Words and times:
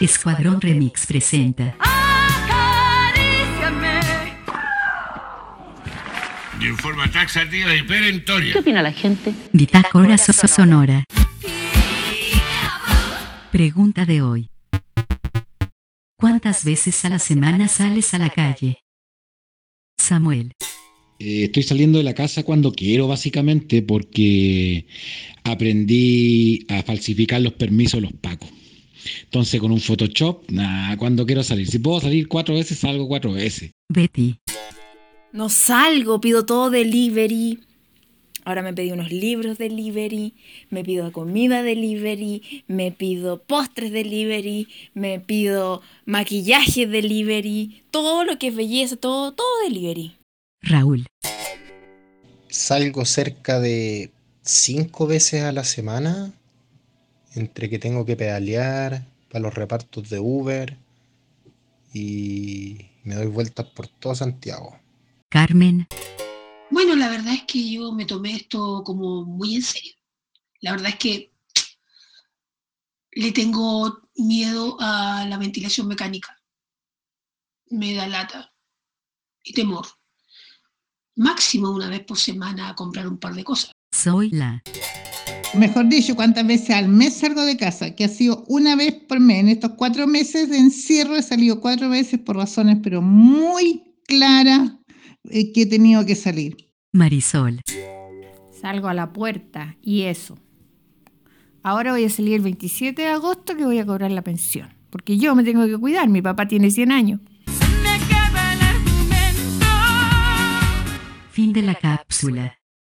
Escuadrón 0.00 0.60
Remix 0.60 1.06
presenta. 1.06 1.76
De 6.60 6.72
forma 6.74 7.10
taxativa 7.10 7.74
y 7.74 7.82
perentoria. 7.82 8.52
¿Qué 8.52 8.60
opina 8.60 8.80
la 8.80 8.92
gente? 8.92 9.34
Bitácora 9.52 10.16
Soso 10.16 10.46
Sonora. 10.46 11.02
Pregunta 13.50 14.04
de 14.04 14.22
hoy. 14.22 14.50
¿Cuántas 16.16 16.64
veces 16.64 17.04
a 17.04 17.08
la 17.08 17.18
semana 17.18 17.66
sales 17.66 18.14
a 18.14 18.18
la 18.18 18.30
calle? 18.30 18.78
Samuel. 19.98 20.52
Eh, 21.18 21.44
estoy 21.44 21.64
saliendo 21.64 21.98
de 21.98 22.04
la 22.04 22.14
casa 22.14 22.44
cuando 22.44 22.70
quiero, 22.70 23.08
básicamente, 23.08 23.82
porque 23.82 24.86
aprendí 25.42 26.64
a 26.68 26.84
falsificar 26.84 27.40
los 27.40 27.54
permisos 27.54 27.94
de 27.94 28.02
los 28.02 28.12
pacos. 28.12 28.57
Entonces, 29.24 29.60
con 29.60 29.72
un 29.72 29.80
Photoshop, 29.80 30.50
nada, 30.50 30.96
cuando 30.96 31.26
quiero 31.26 31.42
salir. 31.42 31.68
Si 31.68 31.78
puedo 31.78 32.00
salir 32.00 32.28
cuatro 32.28 32.54
veces, 32.54 32.78
salgo 32.78 33.08
cuatro 33.08 33.32
veces. 33.32 33.72
Betty. 33.88 34.38
No 35.32 35.48
salgo, 35.48 36.20
pido 36.20 36.46
todo 36.46 36.70
delivery. 36.70 37.60
Ahora 38.44 38.62
me 38.62 38.72
pedí 38.72 38.92
unos 38.92 39.12
libros 39.12 39.58
delivery, 39.58 40.32
me 40.70 40.82
pido 40.82 41.12
comida 41.12 41.62
delivery, 41.62 42.64
me 42.66 42.92
pido 42.92 43.42
postres 43.42 43.92
delivery, 43.92 44.68
me 44.94 45.20
pido 45.20 45.82
maquillaje 46.06 46.86
delivery, 46.86 47.82
todo 47.90 48.24
lo 48.24 48.38
que 48.38 48.48
es 48.48 48.56
belleza, 48.56 48.96
todo, 48.96 49.34
todo 49.34 49.46
delivery. 49.64 50.16
Raúl. 50.62 51.04
Salgo 52.48 53.04
cerca 53.04 53.60
de 53.60 54.12
cinco 54.40 55.06
veces 55.06 55.42
a 55.42 55.52
la 55.52 55.64
semana, 55.64 56.32
entre 57.38 57.70
que 57.70 57.78
tengo 57.78 58.04
que 58.04 58.16
pedalear 58.16 59.06
para 59.30 59.42
los 59.42 59.54
repartos 59.54 60.10
de 60.10 60.18
Uber 60.18 60.76
y 61.92 62.86
me 63.04 63.14
doy 63.14 63.26
vueltas 63.26 63.66
por 63.66 63.88
todo 63.88 64.14
Santiago. 64.14 64.78
Carmen. 65.30 65.86
Bueno, 66.70 66.96
la 66.96 67.08
verdad 67.08 67.34
es 67.34 67.44
que 67.44 67.70
yo 67.70 67.92
me 67.92 68.04
tomé 68.04 68.34
esto 68.34 68.82
como 68.84 69.24
muy 69.24 69.56
en 69.56 69.62
serio. 69.62 69.94
La 70.60 70.72
verdad 70.72 70.90
es 70.90 70.96
que 70.96 71.32
le 73.12 73.32
tengo 73.32 74.02
miedo 74.16 74.76
a 74.80 75.24
la 75.26 75.38
ventilación 75.38 75.88
mecánica. 75.88 76.36
Me 77.70 77.94
da 77.94 78.06
lata 78.06 78.52
y 79.42 79.52
temor. 79.52 79.86
Máximo 81.16 81.70
una 81.70 81.88
vez 81.88 82.04
por 82.04 82.18
semana 82.18 82.68
a 82.68 82.74
comprar 82.74 83.08
un 83.08 83.18
par 83.18 83.34
de 83.34 83.44
cosas. 83.44 83.72
Soy 83.90 84.30
la. 84.30 84.62
Mejor 85.58 85.88
dicho, 85.88 86.14
cuántas 86.14 86.46
veces 86.46 86.70
al 86.70 86.88
mes 86.88 87.14
salgo 87.14 87.44
de 87.44 87.56
casa, 87.56 87.96
que 87.96 88.04
ha 88.04 88.08
sido 88.08 88.44
una 88.46 88.76
vez 88.76 88.94
por 88.94 89.18
mes. 89.18 89.40
En 89.40 89.48
estos 89.48 89.72
cuatro 89.72 90.06
meses 90.06 90.48
de 90.50 90.56
encierro 90.56 91.16
he 91.16 91.22
salido 91.22 91.60
cuatro 91.60 91.88
veces 91.88 92.20
por 92.20 92.36
razones, 92.36 92.78
pero 92.80 93.02
muy 93.02 93.82
claras 94.06 94.72
eh, 95.30 95.52
que 95.52 95.62
he 95.62 95.66
tenido 95.66 96.06
que 96.06 96.14
salir. 96.14 96.56
Marisol. 96.92 97.60
Salgo 98.60 98.86
a 98.86 98.94
la 98.94 99.12
puerta 99.12 99.76
y 99.82 100.02
eso. 100.02 100.38
Ahora 101.64 101.90
voy 101.90 102.04
a 102.04 102.10
salir 102.10 102.34
el 102.34 102.42
27 102.42 103.02
de 103.02 103.08
agosto 103.08 103.56
que 103.56 103.64
voy 103.64 103.80
a 103.80 103.86
cobrar 103.86 104.12
la 104.12 104.22
pensión. 104.22 104.68
Porque 104.90 105.18
yo 105.18 105.34
me 105.34 105.42
tengo 105.42 105.66
que 105.66 105.76
cuidar, 105.76 106.08
mi 106.08 106.22
papá 106.22 106.46
tiene 106.46 106.70
100 106.70 106.92
años. 106.92 107.20
Fin 111.32 111.52
de 111.52 111.62
la 111.62 111.74
cápsula. 111.74 112.58